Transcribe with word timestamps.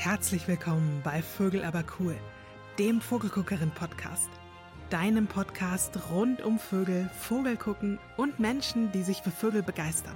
Herzlich 0.00 0.46
willkommen 0.46 1.00
bei 1.02 1.20
Vögel 1.20 1.64
aber 1.64 1.82
cool, 1.98 2.16
dem 2.78 3.00
Vogelguckerin-Podcast. 3.00 4.30
Deinem 4.90 5.26
Podcast 5.26 5.98
rund 6.12 6.40
um 6.40 6.60
Vögel, 6.60 7.10
Vogelgucken 7.18 7.98
und 8.16 8.38
Menschen, 8.38 8.92
die 8.92 9.02
sich 9.02 9.22
für 9.22 9.32
Vögel 9.32 9.64
begeistern. 9.64 10.14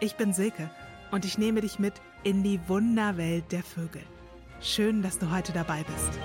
Ich 0.00 0.16
bin 0.16 0.32
Silke 0.32 0.70
und 1.10 1.26
ich 1.26 1.36
nehme 1.36 1.60
dich 1.60 1.78
mit 1.78 2.00
in 2.22 2.42
die 2.42 2.58
Wunderwelt 2.66 3.52
der 3.52 3.62
Vögel. 3.62 4.02
Schön, 4.62 5.02
dass 5.02 5.18
du 5.18 5.30
heute 5.30 5.52
dabei 5.52 5.82
bist. 5.82 6.18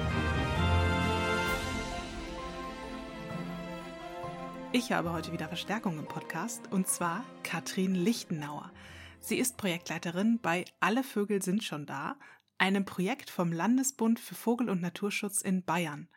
Ich 4.71 4.93
habe 4.93 5.11
heute 5.11 5.33
wieder 5.33 5.49
Verstärkung 5.49 5.99
im 5.99 6.05
Podcast 6.05 6.71
und 6.71 6.87
zwar 6.87 7.25
Katrin 7.43 7.93
Lichtenauer. 7.93 8.71
Sie 9.19 9.37
ist 9.37 9.57
Projektleiterin 9.57 10.39
bei 10.41 10.63
Alle 10.79 11.03
Vögel 11.03 11.41
sind 11.41 11.61
schon 11.61 11.85
da, 11.85 12.15
einem 12.59 12.85
Projekt 12.85 13.29
vom 13.29 13.51
Landesbund 13.51 14.19
für 14.19 14.35
Vogel- 14.35 14.69
und 14.69 14.81
Naturschutz 14.81 15.41
in 15.41 15.63
Bayern. 15.63 16.07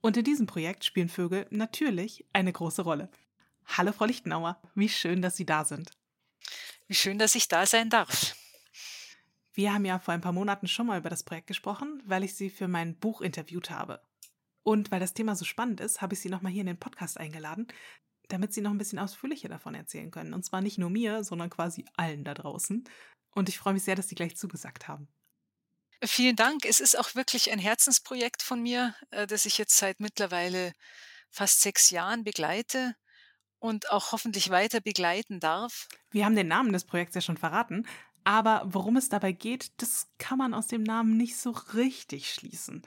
Und 0.00 0.16
in 0.16 0.24
diesem 0.24 0.46
Projekt 0.46 0.84
spielen 0.84 1.08
Vögel 1.08 1.46
natürlich 1.50 2.24
eine 2.32 2.52
große 2.52 2.82
Rolle. 2.82 3.10
Hallo 3.66 3.92
Frau 3.92 4.04
Lichtenauer, 4.04 4.60
wie 4.74 4.88
schön, 4.88 5.22
dass 5.22 5.36
Sie 5.36 5.46
da 5.46 5.64
sind. 5.64 5.90
Wie 6.88 6.94
schön, 6.94 7.18
dass 7.18 7.34
ich 7.34 7.48
da 7.48 7.66
sein 7.66 7.90
darf. 7.90 8.34
Wir 9.54 9.74
haben 9.74 9.84
ja 9.84 9.98
vor 9.98 10.14
ein 10.14 10.20
paar 10.20 10.32
Monaten 10.32 10.66
schon 10.66 10.86
mal 10.86 10.98
über 10.98 11.10
das 11.10 11.24
Projekt 11.24 11.48
gesprochen, 11.48 12.02
weil 12.06 12.24
ich 12.24 12.34
Sie 12.34 12.48
für 12.48 12.68
mein 12.68 12.96
Buch 12.96 13.20
interviewt 13.20 13.70
habe. 13.70 14.00
Und 14.62 14.90
weil 14.90 15.00
das 15.00 15.14
Thema 15.14 15.36
so 15.36 15.44
spannend 15.44 15.80
ist, 15.80 16.00
habe 16.00 16.14
ich 16.14 16.20
Sie 16.20 16.30
nochmal 16.30 16.52
hier 16.52 16.62
in 16.62 16.68
den 16.68 16.78
Podcast 16.78 17.18
eingeladen, 17.18 17.66
damit 18.28 18.52
Sie 18.52 18.60
noch 18.60 18.70
ein 18.70 18.78
bisschen 18.78 18.98
ausführlicher 18.98 19.48
davon 19.48 19.74
erzählen 19.74 20.10
können. 20.10 20.32
Und 20.32 20.44
zwar 20.44 20.60
nicht 20.60 20.78
nur 20.78 20.90
mir, 20.90 21.24
sondern 21.24 21.50
quasi 21.50 21.84
allen 21.96 22.24
da 22.24 22.34
draußen. 22.34 22.84
Und 23.34 23.48
ich 23.48 23.58
freue 23.58 23.74
mich 23.74 23.82
sehr, 23.82 23.96
dass 23.96 24.08
Sie 24.08 24.14
gleich 24.14 24.36
zugesagt 24.36 24.88
haben. 24.88 25.08
Vielen 26.04 26.36
Dank. 26.36 26.64
Es 26.64 26.80
ist 26.80 26.98
auch 26.98 27.14
wirklich 27.14 27.52
ein 27.52 27.58
Herzensprojekt 27.58 28.42
von 28.42 28.60
mir, 28.60 28.94
äh, 29.10 29.26
das 29.26 29.46
ich 29.46 29.58
jetzt 29.58 29.76
seit 29.76 30.00
mittlerweile 30.00 30.72
fast 31.30 31.60
sechs 31.60 31.90
Jahren 31.90 32.24
begleite 32.24 32.96
und 33.60 33.90
auch 33.90 34.12
hoffentlich 34.12 34.50
weiter 34.50 34.80
begleiten 34.80 35.38
darf. 35.38 35.88
Wir 36.10 36.24
haben 36.24 36.34
den 36.34 36.48
Namen 36.48 36.72
des 36.72 36.84
Projekts 36.84 37.14
ja 37.14 37.20
schon 37.20 37.36
verraten, 37.36 37.86
aber 38.24 38.62
worum 38.66 38.96
es 38.96 39.08
dabei 39.08 39.32
geht, 39.32 39.70
das 39.80 40.08
kann 40.18 40.38
man 40.38 40.54
aus 40.54 40.66
dem 40.66 40.82
Namen 40.82 41.16
nicht 41.16 41.36
so 41.36 41.50
richtig 41.50 42.34
schließen. 42.34 42.82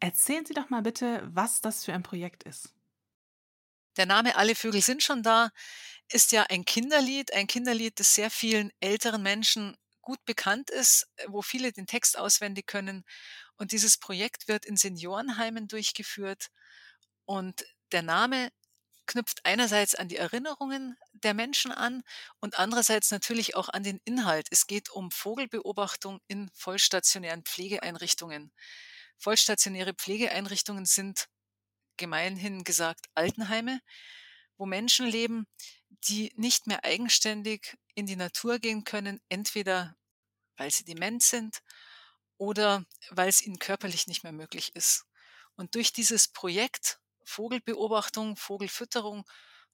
Erzählen 0.00 0.44
Sie 0.44 0.54
doch 0.54 0.68
mal 0.68 0.82
bitte, 0.82 1.22
was 1.32 1.60
das 1.60 1.84
für 1.84 1.94
ein 1.94 2.02
Projekt 2.02 2.44
ist. 2.44 2.74
Der 3.96 4.06
Name 4.06 4.36
Alle 4.36 4.54
Vögel 4.54 4.82
sind 4.82 5.02
schon 5.02 5.22
da 5.22 5.50
ist 6.10 6.32
ja 6.32 6.44
ein 6.44 6.64
Kinderlied, 6.64 7.34
ein 7.34 7.46
Kinderlied, 7.46 8.00
das 8.00 8.14
sehr 8.14 8.30
vielen 8.30 8.72
älteren 8.80 9.22
Menschen 9.22 9.76
gut 10.08 10.24
bekannt 10.24 10.70
ist, 10.70 11.06
äh, 11.16 11.26
wo 11.28 11.42
viele 11.42 11.70
den 11.70 11.86
Text 11.86 12.18
auswendig 12.18 12.66
können. 12.66 13.04
Und 13.56 13.72
dieses 13.72 13.98
Projekt 13.98 14.48
wird 14.48 14.64
in 14.64 14.78
Seniorenheimen 14.78 15.68
durchgeführt. 15.68 16.48
Und 17.26 17.66
der 17.92 18.00
Name 18.00 18.50
knüpft 19.04 19.44
einerseits 19.44 19.94
an 19.94 20.08
die 20.08 20.16
Erinnerungen 20.16 20.96
der 21.12 21.34
Menschen 21.34 21.72
an 21.72 22.02
und 22.40 22.58
andererseits 22.58 23.10
natürlich 23.10 23.54
auch 23.54 23.68
an 23.68 23.82
den 23.82 24.00
Inhalt. 24.06 24.46
Es 24.50 24.66
geht 24.66 24.88
um 24.88 25.10
Vogelbeobachtung 25.10 26.20
in 26.26 26.50
vollstationären 26.54 27.42
Pflegeeinrichtungen. 27.42 28.50
Vollstationäre 29.18 29.92
Pflegeeinrichtungen 29.92 30.86
sind 30.86 31.28
gemeinhin 31.98 32.64
gesagt 32.64 33.06
Altenheime, 33.14 33.80
wo 34.56 34.64
Menschen 34.64 35.06
leben, 35.06 35.46
die 36.08 36.32
nicht 36.36 36.66
mehr 36.66 36.84
eigenständig 36.84 37.76
in 37.94 38.06
die 38.06 38.16
Natur 38.16 38.58
gehen 38.58 38.84
können, 38.84 39.20
entweder 39.28 39.97
weil 40.58 40.70
sie 40.70 40.84
dement 40.84 41.22
sind 41.22 41.62
oder 42.36 42.84
weil 43.10 43.28
es 43.28 43.42
ihnen 43.42 43.58
körperlich 43.58 44.06
nicht 44.06 44.22
mehr 44.22 44.32
möglich 44.32 44.76
ist. 44.76 45.06
Und 45.56 45.74
durch 45.74 45.92
dieses 45.92 46.28
Projekt 46.28 47.00
Vogelbeobachtung, 47.24 48.36
Vogelfütterung 48.36 49.24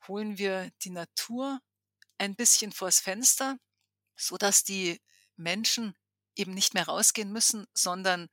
holen 0.09 0.39
wir 0.39 0.71
die 0.83 0.91
Natur 0.91 1.61
ein 2.19 2.37
bisschen 2.37 2.73
vors 2.73 3.01
Fenster, 3.01 3.59
so 4.17 4.37
dass 4.37 4.65
die 4.65 5.01
Menschen 5.37 5.95
eben 6.37 6.55
nicht 6.55 6.75
mehr 6.75 6.87
rausgehen 6.87 7.33
müssen, 7.33 7.67
sondern 7.75 8.29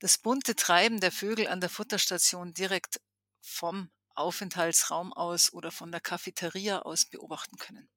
das 0.00 0.18
bunte 0.18 0.56
Treiben 0.56 1.00
der 1.00 1.12
Vögel 1.12 1.48
an 1.48 1.60
der 1.60 1.70
Futterstation 1.70 2.54
direkt 2.54 3.00
vom 3.40 3.90
Aufenthaltsraum 4.14 5.12
aus 5.12 5.52
oder 5.52 5.70
von 5.70 5.92
der 5.92 6.00
Cafeteria 6.00 6.80
aus 6.80 7.04
beobachten 7.04 7.56
können. 7.56 7.88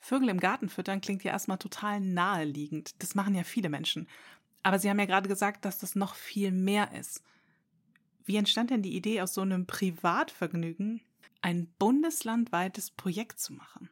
Vögel 0.00 0.28
im 0.28 0.40
Garten 0.40 0.68
füttern 0.68 1.00
klingt 1.00 1.24
ja 1.24 1.32
erstmal 1.32 1.58
total 1.58 2.00
naheliegend. 2.00 3.02
Das 3.02 3.14
machen 3.14 3.34
ja 3.34 3.44
viele 3.44 3.68
Menschen. 3.68 4.08
Aber 4.62 4.78
Sie 4.78 4.88
haben 4.88 4.98
ja 4.98 5.06
gerade 5.06 5.28
gesagt, 5.28 5.64
dass 5.64 5.78
das 5.78 5.94
noch 5.94 6.14
viel 6.14 6.52
mehr 6.52 6.92
ist. 6.92 7.22
Wie 8.24 8.36
entstand 8.36 8.70
denn 8.70 8.82
die 8.82 8.94
Idee, 8.94 9.22
aus 9.22 9.34
so 9.34 9.40
einem 9.40 9.66
Privatvergnügen 9.66 11.00
ein 11.40 11.72
bundeslandweites 11.78 12.90
Projekt 12.90 13.40
zu 13.40 13.54
machen? 13.54 13.88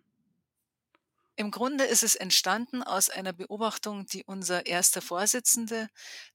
Im 1.39 1.51
Grunde 1.51 1.85
ist 1.85 2.03
es 2.03 2.15
entstanden 2.15 2.83
aus 2.83 3.11
einer 3.11 3.35
Beobachtung, 3.35 4.07
die 4.07 4.25
unser 4.25 4.65
erster 4.65 5.03
Vorsitzende, 5.03 5.89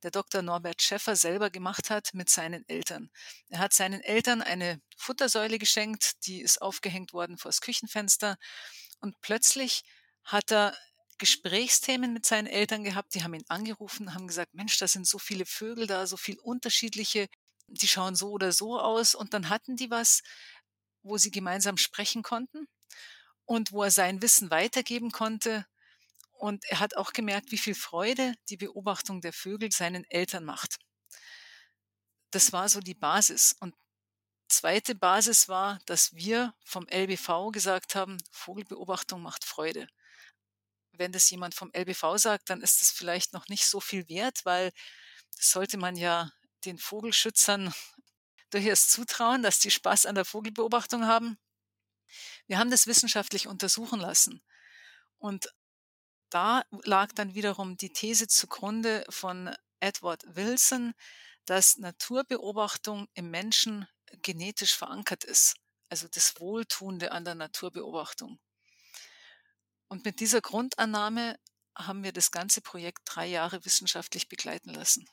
der 0.04 0.12
Dr. 0.12 0.44
Norbert 0.44 0.84
Schäffer, 0.84 1.16
selber 1.16 1.50
gemacht 1.50 1.90
hat 1.90 2.14
mit 2.14 2.30
seinen 2.30 2.68
Eltern. 2.70 3.10
Er 3.50 3.58
hat 3.58 3.74
seinen 3.74 4.02
Eltern 4.02 4.44
eine 4.44 4.80
Futtersäule 4.98 5.58
geschenkt, 5.58 6.28
die 6.28 6.42
ist 6.42 6.62
aufgehängt 6.62 7.14
worden 7.14 7.40
vors 7.40 7.62
Küchenfenster 7.62 8.38
und 9.02 9.20
plötzlich 9.22 9.84
hat 10.24 10.52
er 10.52 10.78
Gesprächsthemen 11.18 12.14
mit 12.14 12.26
seinen 12.26 12.48
Eltern 12.48 12.84
gehabt, 12.84 13.14
die 13.14 13.24
haben 13.24 13.34
ihn 13.34 13.46
angerufen, 13.48 14.14
haben 14.14 14.28
gesagt, 14.28 14.54
Mensch, 14.54 14.78
da 14.78 14.88
sind 14.88 15.08
so 15.08 15.20
viele 15.20 15.46
Vögel 15.46 15.86
da, 15.86 16.08
so 16.08 16.18
viel 16.18 16.40
unterschiedliche, 16.40 17.28
die 17.68 17.88
schauen 17.88 18.16
so 18.16 18.32
oder 18.32 18.52
so 18.52 18.80
aus. 18.80 19.14
Und 19.14 19.34
dann 19.34 19.50
hatten 19.50 19.76
die 19.76 19.92
was, 19.92 20.22
wo 21.04 21.18
sie 21.18 21.32
gemeinsam 21.32 21.78
sprechen 21.78 22.24
konnten 22.24 22.68
und 23.46 23.72
wo 23.72 23.84
er 23.84 23.92
sein 23.92 24.22
Wissen 24.22 24.50
weitergeben 24.50 25.12
konnte. 25.12 25.66
Und 26.34 26.66
er 26.66 26.80
hat 26.80 26.98
auch 26.98 27.14
gemerkt, 27.14 27.52
wie 27.52 27.60
viel 27.60 27.76
Freude 27.76 28.34
die 28.50 28.58
Beobachtung 28.58 29.22
der 29.22 29.34
Vögel 29.34 29.72
seinen 29.72 30.06
Eltern 30.06 30.44
macht. 30.44 30.78
Das 32.32 32.52
war 32.52 32.68
so 32.68 32.80
die 32.80 32.96
Basis. 32.96 33.56
Und 33.60 33.76
zweite 34.52 34.96
Basis 34.96 35.48
war, 35.48 35.80
dass 35.86 36.14
wir 36.14 36.54
vom 36.64 36.88
LBV 36.88 37.52
gesagt 37.52 37.96
haben, 37.96 38.18
Vogelbeobachtung 38.32 39.22
macht 39.22 39.46
Freude. 39.46 39.88
Wenn 40.92 41.12
das 41.12 41.30
jemand 41.30 41.56
vom 41.56 41.72
LBV 41.74 42.18
sagt, 42.18 42.50
dann 42.50 42.62
ist 42.62 42.82
das 42.82 42.92
vielleicht 42.92 43.34
noch 43.34 43.48
nicht 43.48 43.66
so 43.66 43.80
viel 43.80 44.08
wert, 44.10 44.46
weil 44.46 44.72
das 45.36 45.50
sollte 45.50 45.78
man 45.78 45.96
ja 45.96 46.32
den 46.66 46.78
Vogelschützern 46.78 47.74
durchaus 48.52 48.90
zutrauen, 48.90 49.42
dass 49.42 49.60
die 49.60 49.72
Spaß 49.72 50.06
an 50.06 50.16
der 50.16 50.26
Vogelbeobachtung 50.26 51.08
haben. 51.08 51.40
Wir 52.46 52.60
haben 52.60 52.70
das 52.70 52.88
wissenschaftlich 52.88 53.48
untersuchen 53.48 54.00
lassen. 54.00 54.44
Und 55.18 55.48
da 56.30 56.64
lag 56.84 57.12
dann 57.14 57.34
wiederum 57.36 57.78
die 57.78 57.94
These 57.94 58.28
zugrunde 58.28 59.06
von 59.10 59.56
Edward 59.82 60.24
Wilson, 60.36 60.94
dass 61.46 61.78
Naturbeobachtung 61.78 63.08
im 63.14 63.30
Menschen 63.30 63.88
genetisch 64.22 64.76
verankert 64.76 65.24
ist, 65.24 65.56
also 65.90 66.08
das 66.08 66.40
Wohltuende 66.40 67.12
an 67.12 67.26
der 67.26 67.36
Naturbeobachtung. 67.36 68.40
Und 69.88 70.06
mit 70.06 70.20
dieser 70.22 70.42
Grundannahme 70.42 71.38
haben 71.76 72.04
wir 72.04 72.14
das 72.14 72.32
ganze 72.32 72.62
Projekt 72.62 73.00
drei 73.06 73.28
Jahre 73.28 73.66
wissenschaftlich 73.66 74.30
begleiten 74.30 74.74
lassen. 74.74 75.06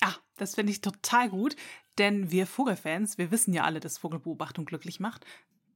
Ah, 0.00 0.14
das 0.36 0.54
finde 0.54 0.72
ich 0.72 0.80
total 0.80 1.28
gut, 1.28 1.56
denn 1.98 2.30
wir 2.30 2.46
Vogelfans, 2.46 3.18
wir 3.18 3.30
wissen 3.30 3.52
ja 3.52 3.64
alle, 3.64 3.80
dass 3.80 3.98
Vogelbeobachtung 3.98 4.64
glücklich 4.64 5.00
macht. 5.00 5.24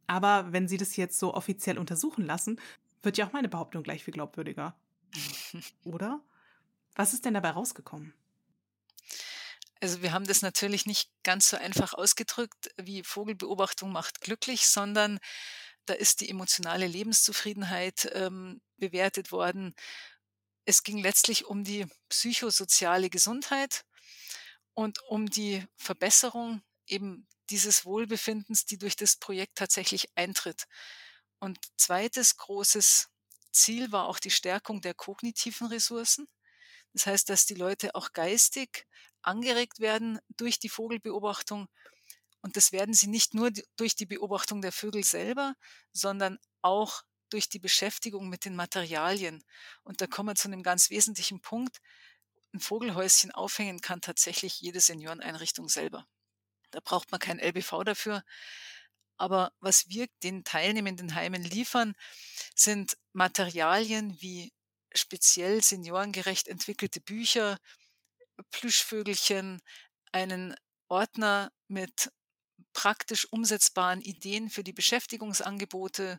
Aber 0.07 0.53
wenn 0.53 0.69
Sie 0.69 0.77
das 0.77 0.97
jetzt 0.97 1.19
so 1.19 1.35
offiziell 1.35 1.79
untersuchen 1.79 2.25
lassen, 2.25 2.61
wird 3.03 3.17
ja 3.19 3.27
auch 3.27 3.33
meine 3.33 3.49
Behauptung 3.49 3.83
gleich 3.83 4.05
viel 4.05 4.15
glaubwürdiger. 4.15 4.77
Oder? 5.85 6.21
Was 6.95 7.15
ist 7.15 7.25
denn 7.25 7.35
dabei 7.35 7.51
rausgekommen? 7.51 8.15
Also 9.81 10.01
wir 10.01 10.13
haben 10.13 10.27
das 10.27 10.43
natürlich 10.43 10.87
nicht 10.87 11.11
ganz 11.25 11.49
so 11.51 11.57
einfach 11.57 11.95
ausgedrückt, 11.95 12.71
wie 12.77 13.03
Vogelbeobachtung 13.03 13.91
macht 13.91 14.21
glücklich, 14.21 14.69
sondern 14.69 15.19
da 15.87 15.95
ist 15.95 16.21
die 16.21 16.31
emotionale 16.31 16.87
Lebenszufriedenheit 16.87 18.09
ähm, 18.15 18.61
bewertet 18.77 19.33
worden. 19.33 19.75
Es 20.65 20.85
ging 20.85 20.99
letztlich 20.99 21.47
um 21.47 21.65
die 21.65 21.87
psychosoziale 22.09 23.11
Gesundheit 23.11 23.85
und 24.75 25.01
um 25.09 25.29
die 25.29 25.67
Verbesserung 25.77 26.63
eben 26.87 27.27
dieses 27.51 27.85
Wohlbefindens, 27.85 28.65
die 28.65 28.79
durch 28.79 28.95
das 28.95 29.17
Projekt 29.17 29.59
tatsächlich 29.59 30.09
eintritt. 30.15 30.67
Und 31.41 31.59
zweites 31.77 32.37
großes 32.37 33.09
Ziel 33.51 33.91
war 33.91 34.07
auch 34.07 34.21
die 34.21 34.31
Stärkung 34.31 34.81
der 34.81 34.95
kognitiven 34.95 35.67
Ressourcen. 35.67 36.29
Das 36.93 37.07
heißt, 37.07 37.29
dass 37.29 37.47
die 37.47 37.55
Leute 37.55 37.95
auch 37.95 38.13
geistig 38.13 38.87
angeregt 39.23 39.81
werden 39.81 40.19
durch 40.37 40.59
die 40.59 40.69
Vogelbeobachtung. 40.69 41.69
Und 42.41 42.57
das 42.57 42.73
werden 42.73 42.95
sie 42.95 43.07
nicht 43.07 43.35
nur 43.35 43.51
durch 43.77 43.95
die 43.95 44.07
Beobachtung 44.07 44.63
der 44.63 44.73
Vögel 44.73 45.05
selber, 45.05 45.55
sondern 45.93 46.39
auch 46.61 47.03
durch 47.31 47.49
die 47.49 47.61
Beschäftigung 47.61 48.29
mit 48.29 48.45
den 48.45 48.57
Materialien. 48.57 49.43
Und 49.85 50.01
da 50.01 50.07
kommen 50.07 50.31
wir 50.31 50.35
zu 50.35 50.49
einem 50.49 50.63
ganz 50.63 50.91
wesentlichen 50.91 51.41
Punkt. 51.41 51.79
Ein 52.53 52.61
Vogelhäuschen 52.61 53.31
aufhängen 53.31 53.81
kann 53.81 54.01
tatsächlich 54.01 54.61
jede 54.61 54.81
Senioreneinrichtung 54.81 55.69
selber. 55.69 56.07
Da 56.73 56.81
braucht 56.81 57.11
man 57.11 57.21
kein 57.21 57.39
LBV 57.39 57.85
dafür. 57.85 58.23
Aber 59.17 59.53
was 59.61 59.89
wir 59.89 60.09
den 60.23 60.45
teilnehmenden 60.45 61.15
Heimen 61.15 61.43
liefern, 61.43 61.95
sind 62.55 62.99
Materialien 63.13 64.21
wie 64.21 64.53
speziell 64.95 65.63
seniorengerecht 65.63 66.49
entwickelte 66.49 67.01
Bücher, 67.01 67.59
Plüschvögelchen, 68.51 69.61
einen 70.13 70.55
Ordner 70.89 71.51
mit 71.69 72.11
praktisch 72.73 73.27
umsetzbaren 73.31 74.01
Ideen 74.01 74.51
für 74.51 74.65
die 74.65 74.73
Beschäftigungsangebote, 74.73 76.19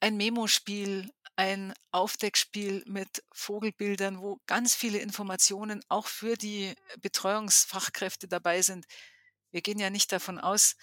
ein 0.00 0.16
Memospiel, 0.16 1.10
ein 1.36 1.74
Aufdeckspiel 1.90 2.82
mit 2.86 3.22
Vogelbildern, 3.32 4.20
wo 4.20 4.40
ganz 4.46 4.74
viele 4.74 4.98
Informationen 4.98 5.82
auch 5.88 6.06
für 6.06 6.36
die 6.36 6.74
Betreuungsfachkräfte 7.00 8.26
dabei 8.26 8.62
sind. 8.62 8.86
Wir 9.50 9.60
gehen 9.62 9.78
ja 9.78 9.90
nicht 9.90 10.12
davon 10.12 10.38
aus, 10.38 10.76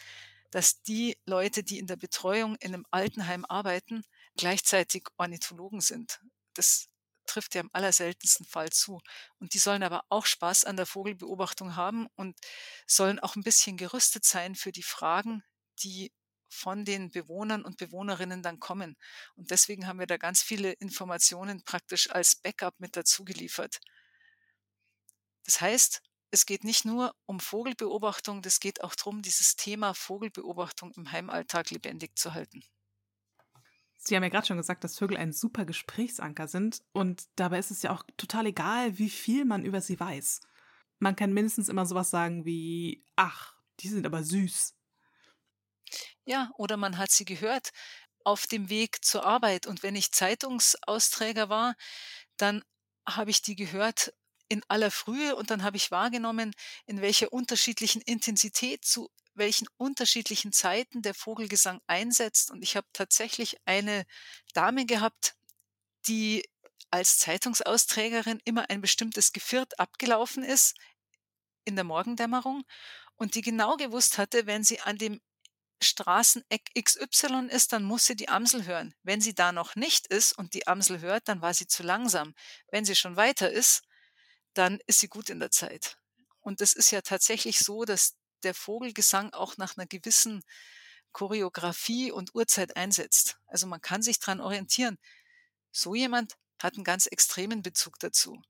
dass 0.52 0.84
die 0.84 1.18
Leute, 1.26 1.64
die 1.64 1.80
in 1.80 1.88
der 1.88 1.96
Betreuung 1.96 2.56
in 2.58 2.74
einem 2.74 2.86
Altenheim 2.92 3.46
arbeiten, 3.46 4.04
gleichzeitig 4.38 5.08
Ornithologen 5.18 5.82
sind. 5.82 6.22
Das 6.54 6.88
trifft 7.25 7.56
ja 7.56 7.62
im 7.62 7.70
allerseltensten 7.74 8.46
Fall 8.46 8.70
zu. 8.72 9.02
Und 9.40 9.54
die 9.54 9.60
sollen 9.60 9.84
aber 9.84 10.04
auch 10.10 10.25
Spaß 10.25 10.66
an 10.66 10.78
der 10.78 10.86
Vogelbeobachtung 10.86 11.75
haben 11.75 12.08
und 12.16 12.40
sollen 12.88 13.20
auch 13.20 13.36
ein 13.36 13.44
bisschen 13.44 13.78
gerüstet 13.78 14.25
sein 14.25 14.56
für 14.56 14.72
die 14.72 14.84
Fragen, 14.84 15.44
die 15.80 16.12
von 16.50 16.86
den 16.86 17.10
Bewohnern 17.10 17.64
und 17.64 17.78
Bewohnerinnen 17.78 18.44
dann 18.44 18.60
kommen. 18.60 18.96
Und 19.36 19.52
deswegen 19.52 19.88
haben 19.88 20.00
wir 20.00 20.08
da 20.08 20.18
ganz 20.18 20.42
viele 20.42 20.72
Informationen 20.74 21.64
praktisch 21.64 22.12
als 22.12 22.36
Backup 22.36 22.80
mit 22.80 22.96
dazu 22.96 23.25
geliefert. 23.25 23.80
Das 25.46 25.62
heißt, 25.62 26.02
es 26.31 26.46
geht 26.46 26.64
nicht 26.64 26.86
nur 26.86 27.16
um 27.25 27.40
Vogelbeobachtung, 27.40 28.42
das 28.42 28.60
geht 28.60 28.84
auch 28.84 28.96
darum, 28.96 29.22
dieses 29.22 29.56
Thema 29.56 29.94
Vogelbeobachtung 29.94 30.92
im 30.96 31.12
Heimalltag 31.12 31.70
lebendig 31.70 32.18
zu 32.18 32.34
halten. 32.34 32.64
Sie 34.06 34.16
haben 34.16 34.24
ja 34.24 34.30
gerade 34.30 34.46
schon 34.46 34.58
gesagt, 34.58 34.84
dass 34.84 34.98
Vögel 34.98 35.18
ein 35.18 35.32
super 35.32 35.66
Gesprächsanker 35.66 36.48
sind 36.48 36.82
und 36.92 37.24
dabei 37.38 37.60
ist 37.60 37.72
es 37.72 37.84
ja 37.84 37.92
auch 37.92 38.04
total 38.18 38.48
egal, 38.48 38.98
wie 38.98 39.10
viel 39.10 39.46
man 39.46 39.64
über 39.64 39.80
sie 39.80 39.98
weiß. 39.98 40.42
Man 41.00 41.16
kann 41.16 41.34
mindestens 41.34 41.70
immer 41.70 41.86
sowas 41.86 42.10
sagen 42.10 42.46
wie, 42.46 43.06
ach, 43.16 43.56
die 43.80 43.88
sind 43.88 44.06
aber 44.06 44.24
süß. 44.24 44.76
Ja, 46.26 46.52
oder 46.58 46.76
man 46.76 46.98
hat 46.98 47.12
sie 47.12 47.26
gehört 47.26 47.72
auf 48.26 48.46
dem 48.48 48.70
Weg 48.70 49.04
zur 49.04 49.26
Arbeit 49.26 49.68
und 49.68 49.84
wenn 49.84 49.96
ich 49.96 50.12
Zeitungsausträger 50.12 51.50
war, 51.50 51.76
dann 52.38 52.64
habe 53.08 53.32
ich 53.32 53.42
die 53.42 53.56
gehört 53.56 54.14
in 54.50 54.64
aller 54.68 54.92
Frühe 54.92 55.36
und 55.36 55.50
dann 55.50 55.64
habe 55.64 55.78
ich 55.78 55.92
wahrgenommen, 55.92 56.54
in 56.86 57.02
welcher 57.02 57.32
unterschiedlichen 57.32 58.02
Intensität 58.02 58.86
zu 58.86 59.10
welchen 59.36 59.68
unterschiedlichen 59.78 60.52
Zeiten 60.52 61.02
der 61.02 61.14
Vogelgesang 61.14 61.82
einsetzt. 61.88 62.52
Und 62.52 62.62
ich 62.64 62.76
habe 62.76 62.88
tatsächlich 62.94 63.58
eine 63.66 64.06
Dame 64.54 64.86
gehabt, 64.86 65.36
die 66.08 66.44
als 66.92 67.18
Zeitungsausträgerin 67.18 68.40
immer 68.46 68.70
ein 68.70 68.82
bestimmtes 68.82 69.32
Geviert 69.34 69.80
abgelaufen 69.80 70.44
ist 70.44 70.76
in 71.66 71.76
der 71.76 71.86
Morgendämmerung 71.86 72.64
und 73.16 73.36
die 73.36 73.42
genau 73.42 73.78
gewusst 73.78 74.18
hatte, 74.18 74.46
wenn 74.46 74.64
sie 74.64 74.80
an 74.82 74.98
dem 74.98 75.20
Straßeneck 75.82 76.72
XY 76.80 77.48
ist, 77.50 77.74
dann 77.74 77.84
muss 77.84 78.06
sie 78.06 78.16
die 78.16 78.30
Amsel 78.30 78.66
hören. 78.66 78.96
Wenn 79.04 79.22
sie 79.22 79.36
da 79.36 79.52
noch 79.52 79.76
nicht 79.76 80.08
ist 80.08 80.38
und 80.38 80.54
die 80.54 80.68
Amsel 80.68 81.02
hört, 81.02 81.28
dann 81.28 81.42
war 81.42 81.54
sie 81.54 81.68
zu 81.68 81.84
langsam. 81.84 82.34
Wenn 82.72 82.86
sie 82.86 82.96
schon 82.96 83.16
weiter 83.16 83.52
ist, 83.52 83.84
dann 84.54 84.80
ist 84.88 85.00
sie 85.00 85.08
gut 85.08 85.30
in 85.30 85.40
der 85.40 85.52
Zeit. 85.52 85.98
Und 86.42 86.62
es 86.62 86.74
ist 86.74 86.92
ja 86.92 87.02
tatsächlich 87.02 87.60
so, 87.60 87.86
dass 87.86 88.16
der 88.44 88.54
Vogelgesang 88.54 89.31
auch 89.34 89.57
nach 89.57 89.78
einer 89.78 89.88
gewissen 89.88 90.44
Choreografie 91.12 92.12
und 92.12 92.34
Uhrzeit 92.36 92.75
einsetzt. 92.75 93.38
Also 93.48 93.68
man 93.68 93.81
kann 93.81 94.01
sich 94.01 94.19
dran 94.19 94.42
orientieren. 94.42 94.98
So 95.72 95.95
jemand 95.95 96.38
hat 96.62 96.75
einen 96.75 96.84
ganz 96.84 97.06
extremen 97.06 97.62
Bezug 97.62 98.00
dazu. 98.00 98.42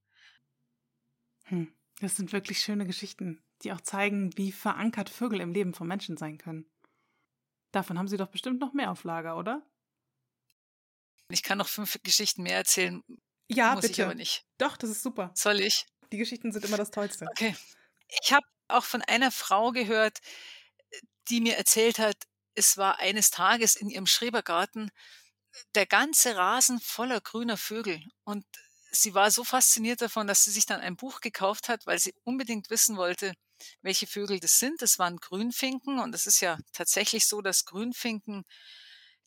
Hm, 1.46 1.74
das 2.00 2.16
sind 2.16 2.32
wirklich 2.32 2.60
schöne 2.60 2.86
Geschichten, 2.86 3.44
die 3.62 3.72
auch 3.72 3.82
zeigen, 3.82 4.36
wie 4.38 4.52
verankert 4.52 5.10
Vögel 5.10 5.42
im 5.42 5.54
Leben 5.54 5.74
von 5.74 5.88
Menschen 5.88 6.18
sein 6.18 6.38
können. 6.38 6.70
Davon 7.72 7.98
haben 7.98 8.08
Sie 8.08 8.18
doch 8.18 8.30
bestimmt 8.30 8.60
noch 8.60 8.74
mehr 8.74 8.92
auf 8.92 9.04
Lager, 9.04 9.38
oder? 9.38 9.68
Ich 11.30 11.44
kann 11.44 11.58
noch 11.58 11.68
fünf 11.68 11.98
Geschichten 12.04 12.44
mehr 12.44 12.58
erzählen. 12.58 13.04
Ja, 13.50 13.74
muss 13.74 13.82
bitte. 13.82 13.94
ich 13.94 14.04
aber 14.04 14.16
nicht. 14.16 14.46
Doch, 14.58 14.78
das 14.78 14.90
ist 14.90 15.02
super. 15.02 15.32
Soll 15.36 15.60
ich? 15.60 15.86
Die 16.12 16.18
Geschichten 16.18 16.52
sind 16.52 16.64
immer 16.66 16.78
das 16.78 16.92
Tollste. 16.92 17.26
Okay. 17.32 17.56
Ich 18.22 18.32
habe 18.32 18.46
auch 18.74 18.84
von 18.84 19.02
einer 19.02 19.32
Frau 19.32 19.72
gehört, 19.72 20.20
die 21.30 21.42
mir 21.42 21.58
erzählt 21.58 22.00
hat, 22.00 22.18
es 22.56 22.78
war 22.78 23.00
eines 23.00 23.32
Tages 23.32 23.76
in 23.76 23.90
ihrem 23.90 24.06
Schrebergarten 24.06 24.92
der 25.76 25.86
ganze 25.86 26.36
Rasen 26.36 26.80
voller 26.80 27.22
grüner 27.22 27.58
Vögel. 27.58 28.02
Und 28.24 28.46
sie 28.92 29.14
war 29.14 29.32
so 29.32 29.44
fasziniert 29.44 30.02
davon, 30.02 30.28
dass 30.28 30.44
sie 30.44 30.52
sich 30.52 30.66
dann 30.66 30.82
ein 30.82 30.96
Buch 30.96 31.22
gekauft 31.22 31.70
hat, 31.70 31.86
weil 31.86 32.00
sie 32.00 32.14
unbedingt 32.24 32.70
wissen 32.70 32.98
wollte, 32.98 33.34
welche 33.82 34.08
Vögel 34.08 34.40
das 34.40 34.60
sind. 34.60 34.82
Das 34.82 35.00
waren 35.00 35.18
Grünfinken 35.18 36.00
und 36.00 36.14
es 36.16 36.28
ist 36.28 36.42
ja 36.42 36.58
tatsächlich 36.74 37.28
so, 37.28 37.42
dass 37.42 37.66
Grünfinken 37.66 38.46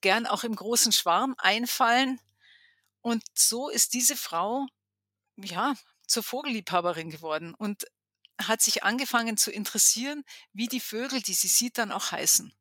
gern 0.00 0.26
auch 0.26 0.44
im 0.44 0.54
großen 0.54 0.92
Schwarm 0.92 1.34
einfallen. 1.38 2.20
Und 3.00 3.22
so 3.34 3.68
ist 3.68 3.94
diese 3.94 4.16
Frau, 4.16 4.66
ja, 5.36 5.74
zur 6.06 6.22
Vogelliebhaberin 6.22 7.10
geworden. 7.10 7.54
Und 7.54 7.86
hat 8.40 8.60
sich 8.60 8.84
angefangen 8.84 9.36
zu 9.36 9.50
interessieren, 9.50 10.24
wie 10.52 10.68
die 10.68 10.80
Vögel, 10.80 11.22
die 11.22 11.34
sie 11.34 11.48
sieht, 11.48 11.78
dann 11.78 11.92
auch 11.92 12.12
heißen. 12.12 12.52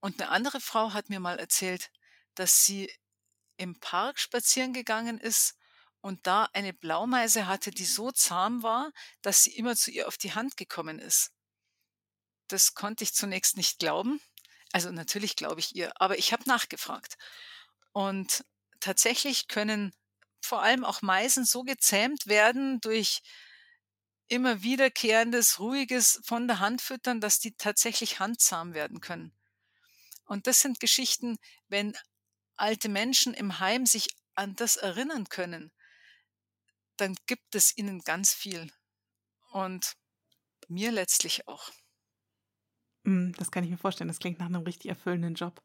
Und 0.00 0.20
eine 0.20 0.30
andere 0.30 0.60
Frau 0.60 0.92
hat 0.92 1.10
mir 1.10 1.20
mal 1.20 1.38
erzählt, 1.38 1.90
dass 2.34 2.64
sie 2.64 2.90
im 3.56 3.78
Park 3.78 4.18
spazieren 4.18 4.72
gegangen 4.72 5.18
ist 5.18 5.56
und 6.00 6.26
da 6.26 6.48
eine 6.52 6.72
Blaumeise 6.72 7.46
hatte, 7.46 7.70
die 7.70 7.84
so 7.84 8.10
zahm 8.10 8.62
war, 8.62 8.90
dass 9.20 9.44
sie 9.44 9.54
immer 9.56 9.76
zu 9.76 9.90
ihr 9.90 10.08
auf 10.08 10.18
die 10.18 10.32
Hand 10.32 10.56
gekommen 10.56 10.98
ist. 10.98 11.30
Das 12.48 12.74
konnte 12.74 13.04
ich 13.04 13.14
zunächst 13.14 13.56
nicht 13.56 13.78
glauben. 13.78 14.20
Also 14.72 14.90
natürlich 14.90 15.36
glaube 15.36 15.60
ich 15.60 15.76
ihr, 15.76 15.92
aber 16.00 16.18
ich 16.18 16.32
habe 16.32 16.42
nachgefragt. 16.46 17.16
Und 17.92 18.44
tatsächlich 18.80 19.46
können 19.46 19.94
vor 20.40 20.62
allem 20.62 20.84
auch 20.84 21.02
Meisen 21.02 21.44
so 21.44 21.62
gezähmt 21.62 22.26
werden 22.26 22.80
durch 22.80 23.22
immer 24.32 24.62
wiederkehrendes, 24.62 25.60
ruhiges 25.60 26.20
von 26.24 26.48
der 26.48 26.58
Hand 26.58 26.80
füttern, 26.80 27.20
dass 27.20 27.38
die 27.38 27.52
tatsächlich 27.52 28.18
handzahm 28.18 28.72
werden 28.72 29.00
können. 29.00 29.36
Und 30.24 30.46
das 30.46 30.60
sind 30.60 30.80
Geschichten, 30.80 31.36
wenn 31.68 31.92
alte 32.56 32.88
Menschen 32.88 33.34
im 33.34 33.58
Heim 33.60 33.84
sich 33.84 34.08
an 34.34 34.56
das 34.56 34.76
erinnern 34.76 35.28
können, 35.28 35.70
dann 36.96 37.14
gibt 37.26 37.54
es 37.54 37.76
ihnen 37.76 38.00
ganz 38.00 38.32
viel. 38.32 38.72
Und 39.50 39.92
mir 40.68 40.90
letztlich 40.90 41.46
auch. 41.46 41.70
Hm, 43.04 43.34
das 43.36 43.50
kann 43.50 43.64
ich 43.64 43.70
mir 43.70 43.76
vorstellen. 43.76 44.08
Das 44.08 44.18
klingt 44.18 44.38
nach 44.38 44.46
einem 44.46 44.62
richtig 44.62 44.88
erfüllenden 44.88 45.34
Job. 45.34 45.62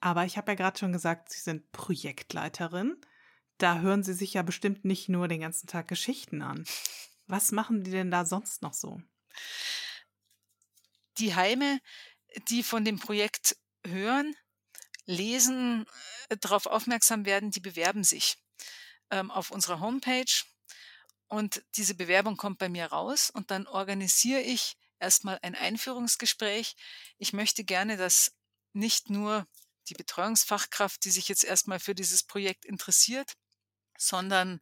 Aber 0.00 0.26
ich 0.26 0.36
habe 0.36 0.50
ja 0.50 0.56
gerade 0.56 0.78
schon 0.78 0.92
gesagt, 0.92 1.30
Sie 1.30 1.40
sind 1.40 1.72
Projektleiterin. 1.72 3.00
Da 3.56 3.78
hören 3.78 4.02
Sie 4.02 4.12
sich 4.12 4.34
ja 4.34 4.42
bestimmt 4.42 4.84
nicht 4.84 5.08
nur 5.08 5.26
den 5.26 5.40
ganzen 5.40 5.66
Tag 5.68 5.88
Geschichten 5.88 6.42
an. 6.42 6.66
Was 7.28 7.52
machen 7.52 7.84
die 7.84 7.90
denn 7.90 8.10
da 8.10 8.24
sonst 8.24 8.62
noch 8.62 8.74
so? 8.74 9.00
Die 11.18 11.34
Heime, 11.34 11.80
die 12.48 12.62
von 12.62 12.84
dem 12.84 12.98
Projekt 12.98 13.56
hören, 13.86 14.34
lesen, 15.04 15.86
äh, 16.28 16.36
darauf 16.38 16.66
aufmerksam 16.66 17.24
werden, 17.24 17.50
die 17.50 17.60
bewerben 17.60 18.02
sich 18.02 18.36
ähm, 19.10 19.30
auf 19.30 19.50
unserer 19.50 19.80
Homepage 19.80 20.42
und 21.28 21.62
diese 21.76 21.94
Bewerbung 21.94 22.36
kommt 22.36 22.58
bei 22.58 22.68
mir 22.68 22.86
raus 22.86 23.30
und 23.30 23.50
dann 23.50 23.66
organisiere 23.66 24.40
ich 24.40 24.76
erstmal 24.98 25.38
ein 25.42 25.54
Einführungsgespräch. 25.54 26.74
Ich 27.18 27.32
möchte 27.32 27.64
gerne, 27.64 27.96
dass 27.96 28.32
nicht 28.72 29.10
nur 29.10 29.46
die 29.88 29.94
Betreuungsfachkraft, 29.94 31.04
die 31.04 31.10
sich 31.10 31.28
jetzt 31.28 31.44
erstmal 31.44 31.80
für 31.80 31.94
dieses 31.94 32.22
Projekt 32.22 32.64
interessiert, 32.64 33.34
sondern 33.98 34.60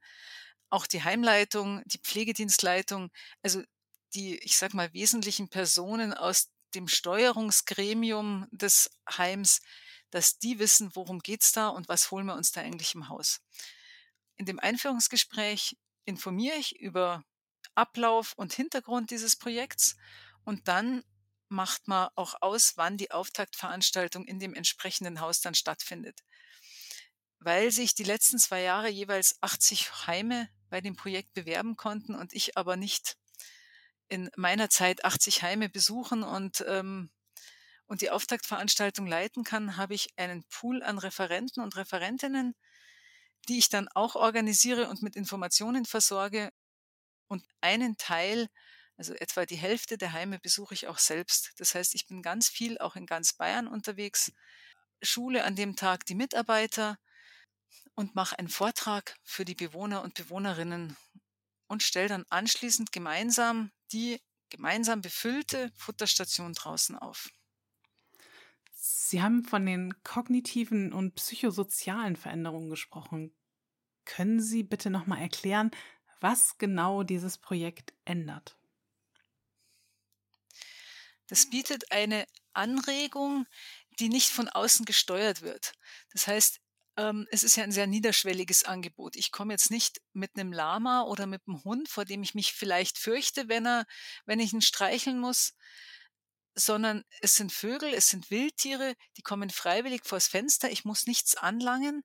auch 0.70 0.86
die 0.86 1.02
Heimleitung, 1.02 1.82
die 1.86 1.98
Pflegedienstleitung, 1.98 3.10
also 3.42 3.62
die, 4.14 4.38
ich 4.38 4.56
sag 4.56 4.74
mal, 4.74 4.92
wesentlichen 4.92 5.48
Personen 5.48 6.14
aus 6.14 6.48
dem 6.74 6.88
Steuerungsgremium 6.88 8.46
des 8.50 8.90
Heims, 9.16 9.60
dass 10.10 10.38
die 10.38 10.58
wissen, 10.58 10.90
worum 10.94 11.20
geht's 11.20 11.52
da 11.52 11.68
und 11.68 11.88
was 11.88 12.10
holen 12.10 12.26
wir 12.26 12.34
uns 12.34 12.52
da 12.52 12.60
eigentlich 12.60 12.94
im 12.94 13.08
Haus. 13.08 13.40
In 14.36 14.46
dem 14.46 14.58
Einführungsgespräch 14.58 15.76
informiere 16.04 16.56
ich 16.56 16.78
über 16.78 17.24
Ablauf 17.74 18.32
und 18.34 18.52
Hintergrund 18.52 19.10
dieses 19.10 19.36
Projekts 19.36 19.96
und 20.44 20.68
dann 20.68 21.02
macht 21.48 21.88
man 21.88 22.08
auch 22.14 22.34
aus, 22.40 22.76
wann 22.76 22.96
die 22.96 23.10
Auftaktveranstaltung 23.10 24.24
in 24.24 24.38
dem 24.38 24.54
entsprechenden 24.54 25.20
Haus 25.20 25.40
dann 25.40 25.54
stattfindet. 25.54 26.20
Weil 27.46 27.70
sich 27.70 27.94
die 27.94 28.02
letzten 28.02 28.40
zwei 28.40 28.62
Jahre 28.62 28.88
jeweils 28.88 29.36
80 29.40 30.08
Heime 30.08 30.48
bei 30.68 30.80
dem 30.80 30.96
Projekt 30.96 31.32
bewerben 31.32 31.76
konnten 31.76 32.16
und 32.16 32.32
ich 32.32 32.58
aber 32.58 32.76
nicht 32.76 33.16
in 34.08 34.28
meiner 34.36 34.68
Zeit 34.68 35.04
80 35.04 35.44
Heime 35.44 35.68
besuchen 35.68 36.24
und, 36.24 36.64
ähm, 36.66 37.08
und 37.86 38.00
die 38.00 38.10
Auftaktveranstaltung 38.10 39.06
leiten 39.06 39.44
kann, 39.44 39.76
habe 39.76 39.94
ich 39.94 40.08
einen 40.16 40.42
Pool 40.48 40.82
an 40.82 40.98
Referenten 40.98 41.62
und 41.62 41.76
Referentinnen, 41.76 42.56
die 43.48 43.58
ich 43.58 43.68
dann 43.68 43.86
auch 43.94 44.16
organisiere 44.16 44.88
und 44.88 45.02
mit 45.02 45.14
Informationen 45.14 45.84
versorge. 45.84 46.50
Und 47.28 47.44
einen 47.60 47.96
Teil, 47.96 48.48
also 48.96 49.14
etwa 49.14 49.46
die 49.46 49.54
Hälfte 49.54 49.98
der 49.98 50.12
Heime 50.12 50.40
besuche 50.40 50.74
ich 50.74 50.88
auch 50.88 50.98
selbst. 50.98 51.52
Das 51.58 51.76
heißt, 51.76 51.94
ich 51.94 52.08
bin 52.08 52.22
ganz 52.22 52.48
viel 52.48 52.76
auch 52.78 52.96
in 52.96 53.06
ganz 53.06 53.34
Bayern 53.34 53.68
unterwegs, 53.68 54.32
schule 55.00 55.44
an 55.44 55.54
dem 55.54 55.76
Tag 55.76 56.06
die 56.06 56.16
Mitarbeiter 56.16 56.98
und 57.96 58.14
mache 58.14 58.38
einen 58.38 58.48
Vortrag 58.48 59.16
für 59.24 59.44
die 59.44 59.56
Bewohner 59.56 60.02
und 60.02 60.14
Bewohnerinnen 60.14 60.96
und 61.66 61.82
stelle 61.82 62.08
dann 62.08 62.24
anschließend 62.30 62.92
gemeinsam 62.92 63.72
die 63.90 64.20
gemeinsam 64.50 65.02
befüllte 65.02 65.72
Futterstation 65.76 66.52
draußen 66.52 66.96
auf. 66.96 67.30
Sie 68.72 69.22
haben 69.22 69.44
von 69.44 69.66
den 69.66 70.02
kognitiven 70.04 70.92
und 70.92 71.14
psychosozialen 71.16 72.16
Veränderungen 72.16 72.70
gesprochen. 72.70 73.34
Können 74.04 74.40
Sie 74.40 74.62
bitte 74.62 74.90
nochmal 74.90 75.20
erklären, 75.20 75.70
was 76.20 76.58
genau 76.58 77.02
dieses 77.02 77.38
Projekt 77.38 77.92
ändert? 78.04 78.56
Das 81.26 81.50
bietet 81.50 81.90
eine 81.90 82.26
Anregung, 82.52 83.46
die 83.98 84.08
nicht 84.08 84.30
von 84.30 84.48
außen 84.48 84.84
gesteuert 84.84 85.42
wird. 85.42 85.72
Das 86.12 86.28
heißt, 86.28 86.60
ähm, 86.96 87.26
es 87.30 87.42
ist 87.42 87.56
ja 87.56 87.64
ein 87.64 87.72
sehr 87.72 87.86
niederschwelliges 87.86 88.64
Angebot. 88.64 89.16
Ich 89.16 89.30
komme 89.32 89.52
jetzt 89.52 89.70
nicht 89.70 90.00
mit 90.12 90.32
einem 90.34 90.52
Lama 90.52 91.02
oder 91.02 91.26
mit 91.26 91.42
einem 91.46 91.62
Hund, 91.64 91.88
vor 91.88 92.04
dem 92.04 92.22
ich 92.22 92.34
mich 92.34 92.52
vielleicht 92.52 92.98
fürchte, 92.98 93.48
wenn 93.48 93.66
er, 93.66 93.84
wenn 94.24 94.40
ich 94.40 94.52
ihn 94.52 94.62
streicheln 94.62 95.18
muss, 95.18 95.54
sondern 96.54 97.04
es 97.20 97.34
sind 97.34 97.52
Vögel, 97.52 97.92
es 97.92 98.08
sind 98.08 98.30
Wildtiere, 98.30 98.94
die 99.16 99.22
kommen 99.22 99.50
freiwillig 99.50 100.02
vors 100.04 100.26
Fenster. 100.26 100.70
Ich 100.70 100.84
muss 100.84 101.06
nichts 101.06 101.36
anlangen, 101.36 102.02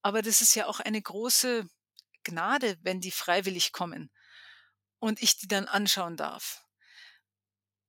aber 0.00 0.22
das 0.22 0.40
ist 0.40 0.54
ja 0.54 0.66
auch 0.66 0.80
eine 0.80 1.00
große 1.00 1.66
Gnade, 2.24 2.78
wenn 2.82 3.00
die 3.00 3.10
freiwillig 3.10 3.72
kommen 3.72 4.10
und 4.98 5.22
ich 5.22 5.36
die 5.36 5.48
dann 5.48 5.66
anschauen 5.66 6.16
darf. 6.16 6.64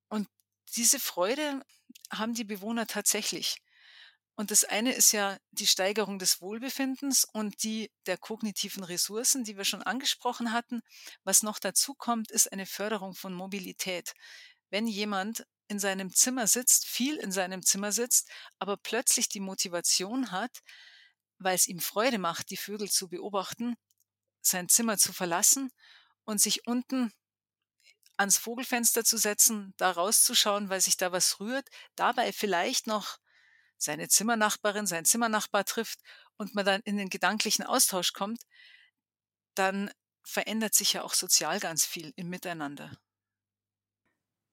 Und 0.10 0.28
diese 0.76 1.00
Freude 1.00 1.64
haben 2.12 2.34
die 2.34 2.44
Bewohner 2.44 2.86
tatsächlich. 2.88 3.62
Und 4.36 4.50
das 4.50 4.64
eine 4.64 4.94
ist 4.94 5.12
ja 5.12 5.38
die 5.52 5.68
Steigerung 5.68 6.18
des 6.18 6.42
Wohlbefindens 6.42 7.26
und 7.34 7.64
die 7.64 7.92
der 8.08 8.18
kognitiven 8.18 8.84
Ressourcen, 8.84 9.44
die 9.44 9.58
wir 9.58 9.66
schon 9.66 9.84
angesprochen 9.84 10.52
hatten. 10.52 10.82
Was 11.24 11.44
noch 11.44 11.60
dazu 11.60 11.94
kommt, 11.94 12.32
ist 12.32 12.52
eine 12.52 12.66
Förderung 12.66 13.14
von 13.14 13.34
Mobilität. 13.34 14.14
Wenn 14.72 14.88
jemand 14.88 15.46
in 15.68 15.80
seinem 15.80 16.12
Zimmer 16.14 16.48
sitzt, 16.48 16.88
viel 16.88 17.18
in 17.18 17.32
seinem 17.32 17.64
Zimmer 17.64 17.92
sitzt, 17.92 18.30
aber 18.58 18.76
plötzlich 18.76 19.30
die 19.30 19.40
Motivation 19.40 20.32
hat, 20.32 20.60
weil 21.38 21.56
es 21.56 21.68
ihm 21.68 21.80
Freude 21.80 22.18
macht, 22.18 22.50
die 22.50 22.58
Vögel 22.58 22.90
zu 22.90 23.10
beobachten, 23.10 23.76
sein 24.42 24.68
Zimmer 24.68 24.98
zu 24.98 25.14
verlassen 25.14 25.72
und 26.24 26.42
sich 26.42 26.66
unten 26.68 27.14
ans 28.18 28.38
Vogelfenster 28.38 29.04
zu 29.04 29.18
setzen, 29.18 29.74
da 29.78 29.92
rauszuschauen, 29.92 30.70
weil 30.70 30.82
sich 30.82 30.98
da 30.98 31.12
was 31.12 31.40
rührt, 31.40 31.68
dabei 31.96 32.32
vielleicht 32.32 32.88
noch 32.88 33.18
seine 33.84 34.08
Zimmernachbarin, 34.08 34.88
sein 34.88 35.06
Zimmernachbar 35.06 35.66
trifft 35.66 36.00
und 36.38 36.56
man 36.56 36.66
dann 36.66 36.82
in 36.86 36.98
den 36.98 37.10
gedanklichen 37.10 37.66
Austausch 37.66 38.14
kommt, 38.14 38.42
dann 39.56 39.92
verändert 40.24 40.74
sich 40.74 40.94
ja 40.94 41.04
auch 41.04 41.14
sozial 41.14 41.60
ganz 41.60 41.86
viel 41.86 42.14
im 42.16 42.30
Miteinander. 42.30 42.98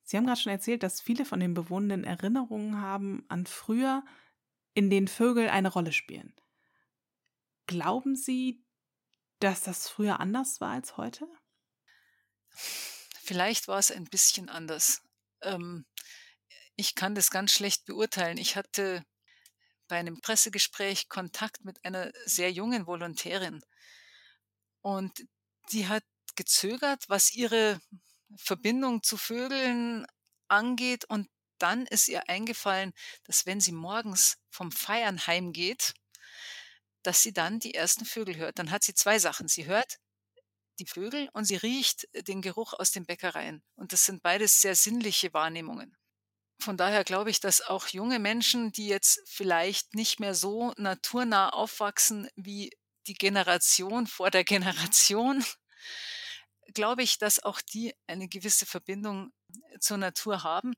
Sie 0.02 0.16
haben 0.16 0.26
gerade 0.26 0.40
schon 0.40 0.52
erzählt, 0.52 0.82
dass 0.82 1.00
viele 1.00 1.25
von 1.25 1.38
den 1.38 1.54
Bewohnenden 1.54 2.02
Erinnerungen 2.02 2.80
haben 2.80 3.25
an 3.28 3.46
früher, 3.46 4.04
in 4.75 4.90
denen 4.90 5.08
Vögel 5.08 5.49
eine 5.49 5.68
Rolle 5.68 5.92
spielen. 5.92 6.34
Glauben 7.66 8.16
Sie, 8.16 8.64
dass 9.38 9.62
das 9.62 9.88
früher 9.88 10.18
anders 10.18 10.60
war 10.60 10.72
als 10.72 10.96
heute? 10.96 11.28
Vielleicht 12.50 13.68
war 13.68 13.78
es 13.78 13.92
ein 13.92 14.04
bisschen 14.04 14.49
anders. 14.49 15.02
Ähm, 15.42 15.87
ich 16.75 16.94
kann 16.96 17.14
das 17.14 17.30
ganz 17.30 17.52
schlecht 17.52 17.84
beurteilen. 17.84 18.38
Ich 18.38 18.56
hatte 18.56 19.04
bei 19.90 19.99
einem 19.99 20.20
Pressegespräch 20.20 21.09
Kontakt 21.09 21.64
mit 21.64 21.85
einer 21.85 22.12
sehr 22.25 22.50
jungen 22.50 22.87
Volontärin. 22.87 23.61
Und 24.80 25.26
die 25.73 25.88
hat 25.88 26.04
gezögert, 26.37 27.04
was 27.09 27.35
ihre 27.35 27.80
Verbindung 28.37 29.02
zu 29.02 29.16
Vögeln 29.16 30.06
angeht. 30.49 31.04
Und 31.04 31.28
dann 31.59 31.87
ist 31.87 32.09
ihr 32.09 32.28
eingefallen, 32.28 32.92
dass 33.25 33.44
wenn 33.47 33.61
sie 33.61 33.73
morgens 33.73 34.38
vom 34.49 34.73
Feiern 34.73 35.26
heimgeht, 35.26 35.94
dass 37.02 37.23
sie 37.23 37.32
dann 37.32 37.61
die 37.61 37.75
ersten 37.75 38.04
Vögel 38.04 38.37
hört. 38.37 38.59
Dann 38.59 38.70
hat 38.70 38.85
sie 38.85 38.94
zwei 38.94 39.18
Sachen. 39.18 39.49
Sie 39.49 39.66
hört 39.66 39.99
die 40.78 40.87
Vögel 40.87 41.28
und 41.32 41.44
sie 41.44 41.56
riecht 41.56 42.09
den 42.28 42.42
Geruch 42.42 42.73
aus 42.75 42.90
den 42.90 43.04
Bäckereien. 43.04 43.62
Und 43.75 43.92
das 43.92 44.06
sind 44.06 44.23
beides 44.23 44.61
sehr 44.61 44.76
sinnliche 44.76 45.32
Wahrnehmungen. 45.35 45.97
Von 46.60 46.76
daher 46.76 47.04
glaube 47.04 47.30
ich, 47.30 47.40
dass 47.40 47.62
auch 47.62 47.86
junge 47.88 48.18
Menschen, 48.18 48.72
die 48.72 48.86
jetzt 48.86 49.20
vielleicht 49.26 49.94
nicht 49.94 50.20
mehr 50.20 50.34
so 50.34 50.74
naturnah 50.76 51.48
aufwachsen 51.50 52.28
wie 52.36 52.70
die 53.06 53.14
Generation 53.14 54.06
vor 54.06 54.30
der 54.30 54.44
Generation, 54.44 55.42
glaube 56.74 57.02
ich, 57.02 57.16
dass 57.18 57.42
auch 57.42 57.60
die 57.62 57.94
eine 58.06 58.28
gewisse 58.28 58.66
Verbindung 58.66 59.32
zur 59.80 59.96
Natur 59.96 60.42
haben. 60.42 60.74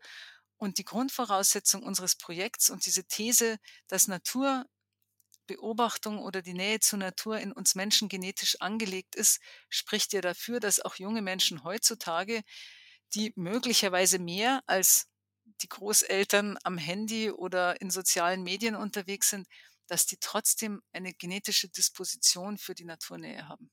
Und 0.56 0.78
die 0.78 0.84
Grundvoraussetzung 0.84 1.82
unseres 1.82 2.14
Projekts 2.16 2.70
und 2.70 2.86
diese 2.86 3.04
These, 3.04 3.58
dass 3.88 4.06
Naturbeobachtung 4.06 6.20
oder 6.20 6.42
die 6.42 6.54
Nähe 6.54 6.78
zur 6.78 7.00
Natur 7.00 7.40
in 7.40 7.52
uns 7.52 7.74
Menschen 7.74 8.08
genetisch 8.08 8.60
angelegt 8.60 9.16
ist, 9.16 9.40
spricht 9.68 10.12
ja 10.12 10.20
dafür, 10.20 10.60
dass 10.60 10.78
auch 10.78 10.94
junge 10.94 11.22
Menschen 11.22 11.64
heutzutage, 11.64 12.42
die 13.14 13.32
möglicherweise 13.34 14.20
mehr 14.20 14.62
als 14.66 15.08
die 15.62 15.69
Großeltern 15.69 16.59
am 16.64 16.78
Handy 16.78 17.31
oder 17.31 17.81
in 17.81 17.90
sozialen 17.90 18.42
Medien 18.42 18.75
unterwegs 18.75 19.31
sind, 19.31 19.47
dass 19.87 20.07
die 20.07 20.16
trotzdem 20.19 20.83
eine 20.92 21.12
genetische 21.12 21.69
Disposition 21.69 22.59
für 22.59 22.75
die 22.75 22.85
Naturnähe 22.85 23.49
haben. 23.49 23.71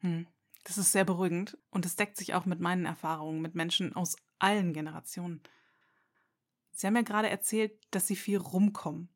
Hm. 0.00 0.26
Das 0.64 0.78
ist 0.78 0.92
sehr 0.92 1.04
beruhigend 1.04 1.56
und 1.70 1.86
es 1.86 1.94
deckt 1.94 2.16
sich 2.16 2.34
auch 2.34 2.44
mit 2.44 2.58
meinen 2.58 2.86
Erfahrungen 2.86 3.40
mit 3.40 3.54
Menschen 3.54 3.94
aus 3.94 4.16
allen 4.38 4.72
Generationen. 4.72 5.40
Sie 6.72 6.86
haben 6.86 6.96
ja 6.96 7.02
gerade 7.02 7.30
erzählt, 7.30 7.72
dass 7.90 8.06
Sie 8.06 8.16
viel 8.16 8.38
rumkommen. 8.38 9.08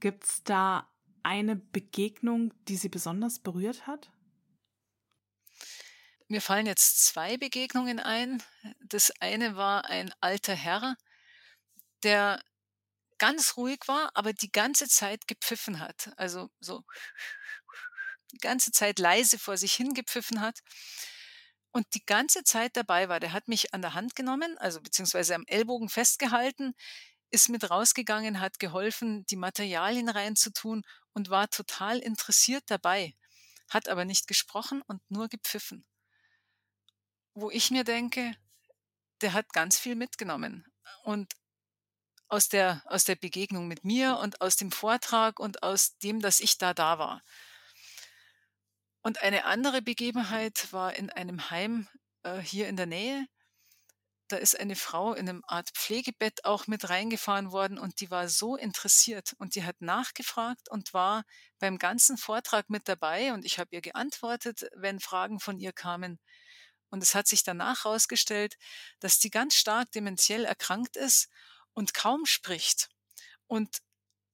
Gibt 0.00 0.24
es 0.24 0.42
da 0.44 0.88
eine 1.22 1.56
Begegnung, 1.56 2.54
die 2.66 2.76
Sie 2.76 2.88
besonders 2.88 3.38
berührt 3.38 3.86
hat? 3.86 4.10
Mir 6.30 6.42
fallen 6.42 6.66
jetzt 6.66 7.04
zwei 7.04 7.38
Begegnungen 7.38 8.00
ein. 8.00 8.42
Das 8.80 9.10
eine 9.20 9.56
war 9.56 9.86
ein 9.86 10.12
alter 10.20 10.54
Herr, 10.54 10.94
der 12.02 12.42
ganz 13.18 13.56
ruhig 13.56 13.80
war, 13.86 14.10
aber 14.14 14.34
die 14.34 14.52
ganze 14.52 14.88
Zeit 14.88 15.26
gepfiffen 15.26 15.80
hat. 15.80 16.12
Also 16.18 16.50
so 16.60 16.84
die 18.32 18.38
ganze 18.38 18.72
Zeit 18.72 18.98
leise 18.98 19.38
vor 19.38 19.56
sich 19.56 19.74
hingepfiffen 19.74 20.42
hat 20.42 20.60
und 21.72 21.86
die 21.94 22.04
ganze 22.04 22.44
Zeit 22.44 22.76
dabei 22.76 23.08
war. 23.08 23.20
Der 23.20 23.32
hat 23.32 23.48
mich 23.48 23.72
an 23.72 23.80
der 23.80 23.94
Hand 23.94 24.14
genommen, 24.14 24.58
also 24.58 24.82
beziehungsweise 24.82 25.34
am 25.34 25.44
Ellbogen 25.46 25.88
festgehalten, 25.88 26.74
ist 27.30 27.48
mit 27.48 27.70
rausgegangen, 27.70 28.40
hat 28.40 28.58
geholfen, 28.58 29.24
die 29.26 29.36
Materialien 29.36 30.10
reinzutun 30.10 30.82
und 31.14 31.30
war 31.30 31.48
total 31.48 31.98
interessiert 32.00 32.64
dabei, 32.66 33.14
hat 33.70 33.88
aber 33.88 34.04
nicht 34.04 34.26
gesprochen 34.28 34.82
und 34.86 35.00
nur 35.10 35.28
gepfiffen 35.28 35.86
wo 37.40 37.50
ich 37.50 37.70
mir 37.70 37.84
denke, 37.84 38.34
der 39.20 39.32
hat 39.32 39.52
ganz 39.52 39.78
viel 39.78 39.94
mitgenommen. 39.94 40.66
Und 41.04 41.34
aus 42.28 42.48
der, 42.48 42.82
aus 42.86 43.04
der 43.04 43.16
Begegnung 43.16 43.68
mit 43.68 43.84
mir 43.84 44.18
und 44.18 44.40
aus 44.40 44.56
dem 44.56 44.70
Vortrag 44.70 45.40
und 45.40 45.62
aus 45.62 45.96
dem, 45.98 46.20
dass 46.20 46.40
ich 46.40 46.58
da 46.58 46.74
da 46.74 46.98
war. 46.98 47.22
Und 49.02 49.22
eine 49.22 49.44
andere 49.44 49.80
Begebenheit 49.80 50.72
war 50.72 50.94
in 50.94 51.10
einem 51.10 51.50
Heim 51.50 51.88
äh, 52.24 52.38
hier 52.38 52.68
in 52.68 52.76
der 52.76 52.86
Nähe. 52.86 53.26
Da 54.28 54.36
ist 54.36 54.60
eine 54.60 54.76
Frau 54.76 55.14
in 55.14 55.26
einem 55.26 55.42
Art 55.46 55.70
Pflegebett 55.70 56.44
auch 56.44 56.66
mit 56.66 56.90
reingefahren 56.90 57.50
worden 57.50 57.78
und 57.78 58.00
die 58.00 58.10
war 58.10 58.28
so 58.28 58.56
interessiert 58.56 59.34
und 59.38 59.54
die 59.54 59.64
hat 59.64 59.80
nachgefragt 59.80 60.68
und 60.70 60.92
war 60.92 61.24
beim 61.58 61.78
ganzen 61.78 62.18
Vortrag 62.18 62.68
mit 62.68 62.88
dabei 62.88 63.32
und 63.32 63.46
ich 63.46 63.58
habe 63.58 63.70
ihr 63.74 63.80
geantwortet, 63.80 64.68
wenn 64.74 65.00
Fragen 65.00 65.40
von 65.40 65.58
ihr 65.58 65.72
kamen. 65.72 66.20
Und 66.90 67.02
es 67.02 67.14
hat 67.14 67.26
sich 67.26 67.42
danach 67.42 67.84
herausgestellt, 67.84 68.56
dass 69.00 69.18
die 69.18 69.30
ganz 69.30 69.54
stark 69.54 69.90
dementiell 69.92 70.44
erkrankt 70.44 70.96
ist 70.96 71.28
und 71.74 71.94
kaum 71.94 72.26
spricht. 72.26 72.88
Und 73.46 73.78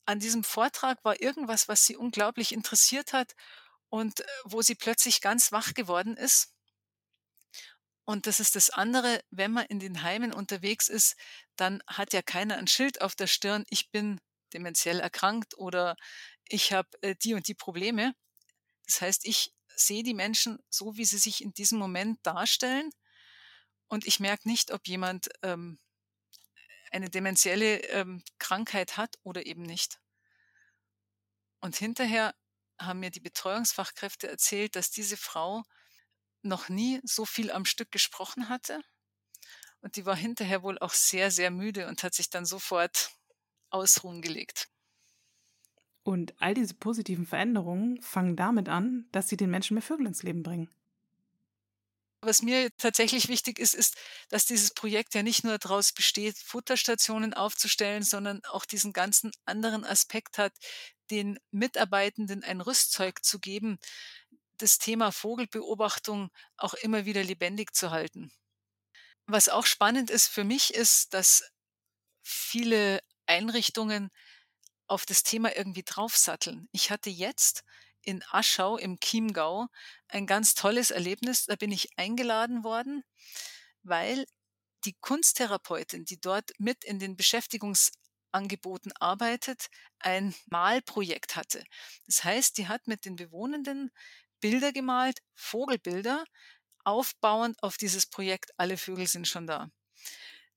an 0.06 0.20
diesem 0.20 0.44
Vortrag 0.44 1.04
war 1.04 1.20
irgendwas, 1.20 1.68
was 1.68 1.87
sie 1.87 1.96
unglaublich 1.96 2.52
interessiert 2.52 3.12
hat 3.12 3.34
und 3.88 4.20
äh, 4.20 4.25
wo 4.44 4.62
sie 4.62 4.75
plötzlich 4.75 5.20
ganz 5.20 5.52
wach 5.52 5.75
geworden 5.75 6.16
ist. 6.16 6.52
Und 8.04 8.26
das 8.26 8.38
ist 8.38 8.54
das 8.54 8.68
andere, 8.70 9.23
wenn 9.30 9.52
man 9.52 9.64
in 9.66 9.80
den 9.80 10.02
Heimen 10.02 10.32
unterwegs 10.32 10.88
ist, 10.88 11.16
dann 11.56 11.82
hat 11.87 12.12
ja 12.12 12.20
keiner 12.20 12.58
ein 12.58 12.66
Schild 12.66 13.00
auf 13.00 13.14
der 13.14 13.26
Stirn, 13.26 13.64
ich 13.70 13.90
bin 13.90 14.20
dementiell 14.52 15.00
erkrankt 15.00 15.56
oder 15.56 15.96
ich 16.49 16.73
habe 16.73 16.88
äh, 17.00 17.14
die 17.16 17.34
und 17.34 17.49
die 17.49 17.54
Probleme. 17.54 18.14
Das 18.87 19.00
heißt, 19.00 19.26
ich 19.26 19.53
sehe 19.76 20.02
die 20.02 20.14
Menschen 20.14 20.58
so, 20.68 20.96
wie 20.96 21.04
sie 21.04 21.18
sich 21.18 21.42
in 21.42 21.52
diesem 21.52 21.78
Moment 21.78 22.18
darstellen 22.24 22.90
und 23.88 24.06
ich 24.06 24.20
merke 24.20 24.48
nicht, 24.48 24.72
ob 24.72 24.88
jemand 24.88 25.28
ähm, 25.42 25.78
eine 26.90 27.10
dementielle 27.10 27.78
ähm, 27.88 28.22
Krankheit 28.38 28.96
hat 28.96 29.16
oder 29.22 29.46
eben 29.46 29.62
nicht. 29.62 30.00
Und 31.60 31.76
hinterher 31.76 32.34
haben 32.78 33.00
mir 33.00 33.10
die 33.10 33.20
Betreuungsfachkräfte 33.20 34.28
erzählt, 34.28 34.76
dass 34.76 34.90
diese 34.90 35.16
Frau 35.16 35.62
noch 36.42 36.68
nie 36.68 37.00
so 37.04 37.24
viel 37.24 37.50
am 37.50 37.64
Stück 37.64 37.90
gesprochen 37.90 38.48
hatte. 38.48 38.80
Und 39.80 39.96
die 39.96 40.06
war 40.06 40.16
hinterher 40.16 40.62
wohl 40.62 40.78
auch 40.78 40.92
sehr, 40.92 41.30
sehr 41.30 41.50
müde 41.50 41.86
und 41.88 42.02
hat 42.02 42.14
sich 42.14 42.30
dann 42.30 42.46
sofort 42.46 43.10
ausruhen 43.70 44.22
gelegt. 44.22 44.68
Und 46.04 46.34
all 46.38 46.54
diese 46.54 46.75
positiven 46.75 47.26
Veränderungen 47.26 48.00
fangen 48.02 48.37
damit 48.37 48.68
an, 48.68 49.08
dass 49.11 49.28
sie 49.28 49.37
den 49.37 49.50
Menschen 49.50 49.75
mehr 49.75 49.82
Vögel 49.82 50.06
ins 50.06 50.23
Leben 50.23 50.42
bringen. 50.42 50.68
Was 52.20 52.40
mir 52.40 52.70
tatsächlich 52.78 53.28
wichtig 53.28 53.58
ist, 53.58 53.75
ist, 53.75 53.96
dass 54.30 54.46
dieses 54.46 54.73
Projekt 54.73 55.14
ja 55.14 55.23
nicht 55.23 55.44
nur 55.44 55.58
daraus 55.58 55.92
besteht, 55.92 56.38
Futterstationen 56.38 57.34
aufzustellen, 57.34 58.02
sondern 58.02 58.42
auch 58.44 58.64
diesen 58.64 58.94
ganzen 58.94 59.30
anderen 59.44 59.84
Aspekt 59.84 60.38
hat, 60.38 60.52
den 61.11 61.38
Mitarbeitenden 61.50 62.42
ein 62.42 62.62
Rüstzeug 62.62 63.23
zu 63.25 63.40
geben, 63.40 63.78
das 64.56 64.78
Thema 64.78 65.12
Vogelbeobachtung 65.12 66.30
auch 66.56 66.75
immer 66.75 67.04
wieder 67.04 67.23
lebendig 67.23 67.75
zu 67.75 67.90
halten. 67.90 68.32
Was 69.26 69.50
auch 69.50 69.66
spannend 69.66 70.11
ist 70.11 70.28
für 70.28 70.44
mich, 70.44 70.75
ist, 70.75 71.12
dass 71.14 71.50
viele 72.23 73.00
Einrichtungen 73.26 74.11
auf 74.86 75.06
das 75.06 75.22
Thema 75.22 75.56
irgendwie 75.56 75.82
draufsatteln. 75.82 76.68
Ich 76.72 76.90
hatte 76.90 77.10
jetzt 77.10 77.64
in 78.02 78.22
Aschau 78.30 78.76
im 78.76 78.98
Chiemgau 79.00 79.68
ein 80.08 80.26
ganz 80.26 80.54
tolles 80.54 80.90
Erlebnis. 80.90 81.46
Da 81.46 81.56
bin 81.56 81.72
ich 81.72 81.88
eingeladen 81.96 82.64
worden, 82.64 83.02
weil 83.82 84.26
die 84.84 84.94
Kunsttherapeutin, 85.00 86.04
die 86.04 86.20
dort 86.20 86.50
mit 86.58 86.84
in 86.84 86.98
den 86.98 87.16
Beschäftigungsangeboten 87.16 88.92
arbeitet, 89.00 89.68
ein 89.98 90.34
Malprojekt 90.46 91.36
hatte. 91.36 91.64
Das 92.06 92.24
heißt, 92.24 92.58
die 92.58 92.68
hat 92.68 92.86
mit 92.86 93.04
den 93.06 93.16
Bewohnenden 93.16 93.90
Bilder 94.40 94.72
gemalt, 94.72 95.20
Vogelbilder, 95.34 96.24
aufbauend 96.84 97.62
auf 97.62 97.78
dieses 97.78 98.06
Projekt 98.06 98.50
Alle 98.58 98.76
Vögel 98.76 99.06
sind 99.06 99.26
schon 99.26 99.46
da. 99.46 99.70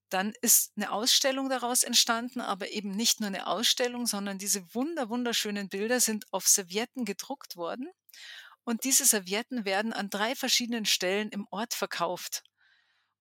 Dann 0.10 0.34
ist 0.42 0.72
eine 0.78 0.92
Ausstellung 0.92 1.50
daraus 1.50 1.84
entstanden, 1.84 2.40
aber 2.40 2.70
eben 2.70 2.92
nicht 2.92 3.20
nur 3.20 3.28
eine 3.28 3.48
Ausstellung, 3.48 4.06
sondern 4.08 4.38
diese 4.38 4.74
wunder, 4.74 5.10
wunderschönen 5.10 5.68
Bilder 5.68 6.00
sind 6.00 6.26
auf 6.32 6.48
Servietten 6.48 7.04
gedruckt 7.04 7.58
worden. 7.58 7.90
Und 8.64 8.84
diese 8.84 9.06
Servietten 9.06 9.66
werden 9.66 9.94
an 9.94 10.10
drei 10.10 10.36
verschiedenen 10.36 10.86
Stellen 10.86 11.30
im 11.30 11.48
Ort 11.52 11.74
verkauft. 11.74 12.44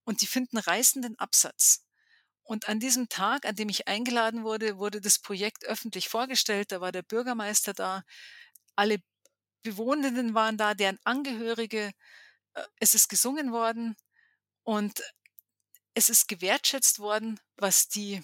Und 0.04 0.20
die 0.20 0.26
finden 0.26 0.58
reißenden 0.58 1.18
Absatz. 1.18 1.84
Und 2.42 2.68
an 2.68 2.78
diesem 2.78 3.08
Tag, 3.08 3.44
an 3.44 3.56
dem 3.56 3.68
ich 3.68 3.88
eingeladen 3.88 4.44
wurde, 4.44 4.78
wurde 4.78 5.00
das 5.00 5.18
Projekt 5.18 5.64
öffentlich 5.64 6.08
vorgestellt. 6.08 6.70
Da 6.70 6.80
war 6.80 6.92
der 6.92 7.02
Bürgermeister 7.02 7.74
da. 7.74 8.04
Alle 8.76 8.98
Bewohnenden 9.62 10.34
waren 10.34 10.56
da, 10.56 10.74
deren 10.74 10.98
Angehörige. 11.02 11.90
Äh, 12.54 12.62
es 12.78 12.94
ist 12.94 13.08
gesungen 13.08 13.50
worden. 13.52 13.96
Und 14.62 15.02
es 15.96 16.10
ist 16.10 16.28
gewertschätzt 16.28 16.98
worden, 16.98 17.40
was 17.56 17.88
die 17.88 18.22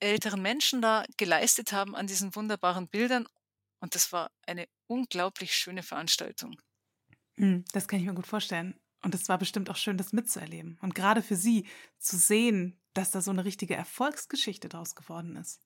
älteren 0.00 0.40
Menschen 0.40 0.80
da 0.80 1.04
geleistet 1.18 1.72
haben 1.72 1.94
an 1.94 2.06
diesen 2.06 2.34
wunderbaren 2.34 2.88
Bildern. 2.88 3.28
Und 3.80 3.94
das 3.94 4.12
war 4.12 4.30
eine 4.46 4.66
unglaublich 4.86 5.54
schöne 5.54 5.82
Veranstaltung. 5.82 6.60
Hm, 7.36 7.64
das 7.72 7.86
kann 7.86 8.00
ich 8.00 8.06
mir 8.06 8.14
gut 8.14 8.26
vorstellen. 8.26 8.80
Und 9.02 9.14
es 9.14 9.28
war 9.28 9.38
bestimmt 9.38 9.68
auch 9.68 9.76
schön, 9.76 9.98
das 9.98 10.12
mitzuerleben. 10.12 10.78
Und 10.80 10.94
gerade 10.94 11.22
für 11.22 11.36
Sie 11.36 11.68
zu 11.98 12.16
sehen, 12.16 12.80
dass 12.94 13.10
da 13.10 13.20
so 13.20 13.30
eine 13.30 13.44
richtige 13.44 13.76
Erfolgsgeschichte 13.76 14.70
draus 14.70 14.94
geworden 14.94 15.36
ist. 15.36 15.60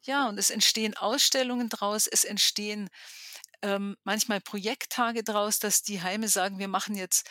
Ja, 0.00 0.30
und 0.30 0.38
es 0.38 0.48
entstehen 0.48 0.96
Ausstellungen 0.96 1.68
draus, 1.68 2.06
es 2.06 2.24
entstehen 2.24 2.88
ähm, 3.60 3.98
manchmal 4.02 4.40
Projekttage 4.40 5.22
draus, 5.22 5.58
dass 5.58 5.82
die 5.82 6.00
Heime 6.00 6.28
sagen, 6.28 6.58
wir 6.58 6.68
machen 6.68 6.94
jetzt 6.94 7.28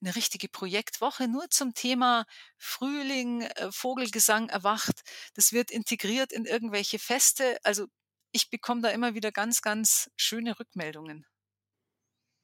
eine 0.00 0.14
richtige 0.14 0.48
Projektwoche 0.48 1.28
nur 1.28 1.48
zum 1.50 1.74
Thema 1.74 2.26
Frühling, 2.58 3.42
äh, 3.42 3.72
Vogelgesang 3.72 4.48
erwacht. 4.48 5.02
Das 5.34 5.52
wird 5.52 5.70
integriert 5.70 6.32
in 6.32 6.44
irgendwelche 6.44 6.98
Feste. 6.98 7.58
Also 7.62 7.86
ich 8.32 8.50
bekomme 8.50 8.82
da 8.82 8.90
immer 8.90 9.14
wieder 9.14 9.32
ganz, 9.32 9.62
ganz 9.62 10.10
schöne 10.16 10.58
Rückmeldungen. 10.58 11.26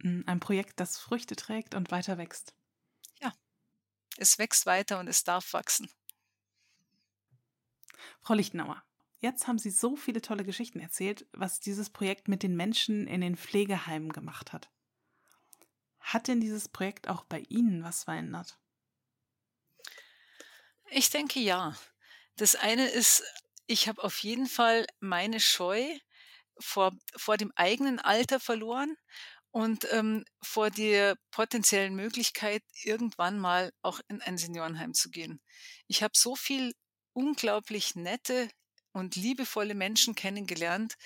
Hm, 0.02 0.24
ein 0.26 0.40
Projekt, 0.40 0.80
das 0.80 0.98
Früchte 0.98 1.36
trägt 1.36 1.74
und 1.74 1.90
weiter 1.90 2.18
wächst. 2.18 2.54
Ja, 3.20 3.32
es 4.16 4.38
wächst 4.38 4.66
weiter 4.66 4.98
und 4.98 5.08
es 5.08 5.24
darf 5.24 5.52
wachsen. 5.52 5.90
Frau 8.20 8.34
Lichtenauer, 8.34 8.82
jetzt 9.20 9.46
haben 9.46 9.58
Sie 9.58 9.70
so 9.70 9.96
viele 9.96 10.20
tolle 10.20 10.44
Geschichten 10.44 10.80
erzählt, 10.80 11.26
was 11.32 11.60
dieses 11.60 11.90
Projekt 11.90 12.28
mit 12.28 12.42
den 12.42 12.56
Menschen 12.56 13.06
in 13.06 13.20
den 13.20 13.36
Pflegeheimen 13.36 14.12
gemacht 14.12 14.52
hat. 14.52 14.70
Hat 16.02 16.28
denn 16.28 16.40
dieses 16.40 16.68
Projekt 16.68 17.08
auch 17.08 17.24
bei 17.24 17.40
Ihnen 17.48 17.82
was 17.82 18.04
verändert? 18.04 18.58
Ich 20.90 21.10
denke 21.10 21.40
ja. 21.40 21.76
Das 22.36 22.54
eine 22.56 22.88
ist, 22.88 23.22
ich 23.66 23.88
habe 23.88 24.02
auf 24.02 24.18
jeden 24.18 24.46
Fall 24.46 24.86
meine 25.00 25.40
Scheu 25.40 25.84
vor, 26.58 26.92
vor 27.16 27.36
dem 27.36 27.52
eigenen 27.56 27.98
Alter 27.98 28.40
verloren 28.40 28.96
und 29.50 29.86
ähm, 29.92 30.24
vor 30.42 30.70
der 30.70 31.16
potenziellen 31.30 31.94
Möglichkeit, 31.94 32.62
irgendwann 32.82 33.38
mal 33.38 33.72
auch 33.82 34.00
in 34.08 34.20
ein 34.22 34.38
Seniorenheim 34.38 34.94
zu 34.94 35.10
gehen. 35.10 35.40
Ich 35.88 36.02
habe 36.02 36.12
so 36.16 36.36
viel 36.36 36.74
unglaublich 37.12 37.94
nette 37.94 38.48
und 38.92 39.16
liebevolle 39.16 39.74
Menschen 39.74 40.14
kennengelernt, 40.14 40.96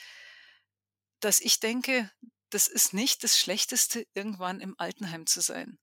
dass 1.21 1.41
ich 1.41 1.61
denke, 1.61 2.11
das 2.57 2.69
ist 2.69 2.95
nicht 2.95 3.23
das 3.23 3.39
Schlechteste, 3.39 4.07
irgendwann 4.15 4.61
im 4.61 4.75
Altenheim 4.79 5.27
zu 5.27 5.43
sein. 5.43 5.79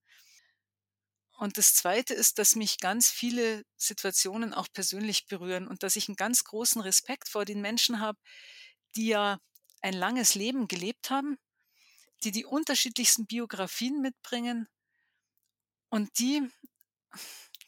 Und 1.34 1.60
das 1.60 1.76
Zweite 1.76 2.16
ist, 2.16 2.40
dass 2.40 2.56
mich 2.56 2.80
ganz 2.80 3.12
viele 3.12 3.64
Situationen 3.78 4.56
auch 4.56 4.68
persönlich 4.74 5.28
berühren 5.28 5.68
und 5.68 5.84
dass 5.84 5.96
ich 5.96 6.10
einen 6.10 6.16
ganz 6.16 6.44
großen 6.46 6.82
Respekt 6.82 7.30
vor 7.30 7.46
den 7.46 7.62
Menschen 7.62 8.00
habe, 8.00 8.18
die 8.96 9.06
ja 9.06 9.38
ein 9.82 9.94
langes 9.94 10.34
Leben 10.34 10.68
gelebt 10.68 11.12
haben, 11.12 11.38
die 12.24 12.32
die 12.32 12.44
unterschiedlichsten 12.44 13.28
Biografien 13.28 14.02
mitbringen 14.02 14.68
und 15.90 16.18
die, 16.18 16.42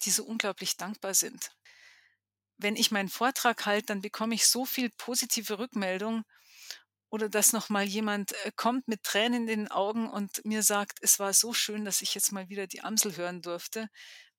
die 0.01 0.09
so 0.09 0.23
unglaublich 0.23 0.77
dankbar 0.77 1.13
sind. 1.13 1.51
Wenn 2.57 2.75
ich 2.75 2.89
meinen 2.89 3.09
Vortrag 3.09 3.67
halte, 3.67 3.85
dann 3.85 4.01
bekomme 4.01 4.33
ich 4.33 4.47
so 4.47 4.65
viel 4.65 4.89
positive 4.97 5.59
Rückmeldung 5.59 6.23
oder 7.15 7.29
dass 7.29 7.53
noch 7.53 7.69
mal 7.69 7.85
jemand 7.85 8.33
äh, 8.43 8.51
kommt 8.57 8.89
mit 8.89 9.03
Tränen 9.03 9.43
in 9.43 9.47
den 9.47 9.71
Augen 9.71 10.09
und 10.09 10.43
mir 10.43 10.63
sagt, 10.63 10.99
es 11.01 11.17
war 11.17 11.31
so 11.31 11.53
schön, 11.53 11.85
dass 11.85 12.01
ich 12.01 12.13
jetzt 12.13 12.33
mal 12.33 12.49
wieder 12.49 12.67
die 12.67 12.81
Amsel 12.81 13.15
hören 13.15 13.41
durfte, 13.41 13.87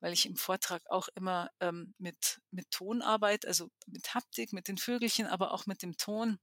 weil 0.00 0.12
ich 0.12 0.26
im 0.26 0.36
Vortrag 0.36 0.82
auch 0.90 1.08
immer 1.14 1.48
ähm, 1.60 1.94
mit, 1.96 2.38
mit 2.50 2.70
Ton 2.70 3.00
also 3.00 3.70
mit 3.86 4.14
Haptik, 4.14 4.52
mit 4.52 4.68
den 4.68 4.76
Vögelchen, 4.76 5.26
aber 5.26 5.52
auch 5.52 5.64
mit 5.64 5.80
dem 5.80 5.96
Ton. 5.96 6.38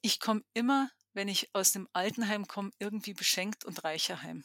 Ich 0.00 0.18
komme 0.18 0.40
immer, 0.54 0.90
wenn 1.12 1.28
ich 1.28 1.54
aus 1.54 1.72
dem 1.72 1.88
Altenheim 1.92 2.46
komme, 2.46 2.70
irgendwie 2.78 3.12
beschenkt 3.12 3.66
und 3.66 3.84
reicher 3.84 4.22
heim. 4.22 4.42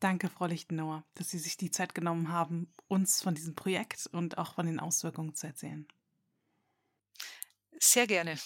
Danke, 0.00 0.30
Frau 0.30 0.46
Lichtenauer, 0.46 1.04
dass 1.12 1.28
Sie 1.28 1.38
sich 1.38 1.58
die 1.58 1.70
Zeit 1.70 1.94
genommen 1.94 2.32
haben, 2.32 2.72
uns 2.88 3.22
von 3.22 3.34
diesem 3.34 3.54
Projekt 3.54 4.08
und 4.12 4.38
auch 4.38 4.54
von 4.54 4.64
den 4.64 4.80
Auswirkungen 4.80 5.34
zu 5.34 5.46
erzählen. 5.46 5.86
Sehr 7.78 8.06
gerne. 8.06 8.36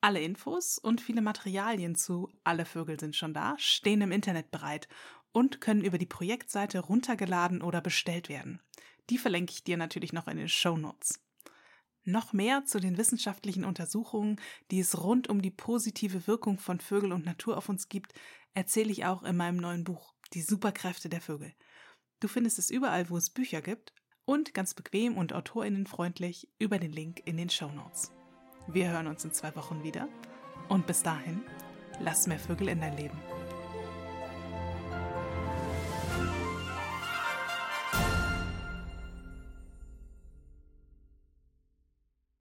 Alle 0.00 0.22
Infos 0.22 0.78
und 0.78 1.00
viele 1.00 1.20
Materialien 1.20 1.96
zu 1.96 2.32
Alle 2.44 2.64
Vögel 2.64 3.00
sind 3.00 3.16
schon 3.16 3.34
da 3.34 3.56
stehen 3.58 4.02
im 4.02 4.12
Internet 4.12 4.52
bereit 4.52 4.86
und 5.36 5.60
können 5.60 5.84
über 5.84 5.98
die 5.98 6.06
Projektseite 6.06 6.78
runtergeladen 6.78 7.60
oder 7.60 7.82
bestellt 7.82 8.30
werden. 8.30 8.58
Die 9.10 9.18
verlinke 9.18 9.52
ich 9.52 9.62
dir 9.62 9.76
natürlich 9.76 10.14
noch 10.14 10.28
in 10.28 10.38
den 10.38 10.48
Show 10.48 10.78
Notes. 10.78 11.22
Noch 12.04 12.32
mehr 12.32 12.64
zu 12.64 12.80
den 12.80 12.96
wissenschaftlichen 12.96 13.66
Untersuchungen, 13.66 14.40
die 14.70 14.80
es 14.80 14.98
rund 14.98 15.28
um 15.28 15.42
die 15.42 15.50
positive 15.50 16.26
Wirkung 16.26 16.58
von 16.58 16.80
Vögel 16.80 17.12
und 17.12 17.26
Natur 17.26 17.58
auf 17.58 17.68
uns 17.68 17.90
gibt, 17.90 18.14
erzähle 18.54 18.90
ich 18.90 19.04
auch 19.04 19.24
in 19.24 19.36
meinem 19.36 19.58
neuen 19.58 19.84
Buch 19.84 20.14
Die 20.32 20.40
Superkräfte 20.40 21.10
der 21.10 21.20
Vögel. 21.20 21.52
Du 22.18 22.28
findest 22.28 22.58
es 22.58 22.70
überall, 22.70 23.10
wo 23.10 23.18
es 23.18 23.28
Bücher 23.28 23.60
gibt 23.60 23.92
und 24.24 24.54
ganz 24.54 24.72
bequem 24.72 25.18
und 25.18 25.34
autorinnenfreundlich 25.34 26.48
über 26.58 26.78
den 26.78 26.92
Link 26.92 27.20
in 27.26 27.36
den 27.36 27.50
Show 27.50 27.70
Notes. 27.72 28.10
Wir 28.68 28.90
hören 28.90 29.06
uns 29.06 29.22
in 29.22 29.34
zwei 29.34 29.54
Wochen 29.54 29.84
wieder 29.84 30.08
und 30.70 30.86
bis 30.86 31.02
dahin, 31.02 31.42
lass 32.00 32.26
mehr 32.26 32.38
Vögel 32.38 32.68
in 32.68 32.80
dein 32.80 32.96
Leben. 32.96 33.20